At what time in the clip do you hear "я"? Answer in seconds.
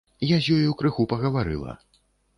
0.29-0.37